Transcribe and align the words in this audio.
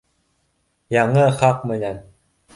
Яңы 0.95 1.27
хаҡ 1.43 1.71
менән 1.75 2.03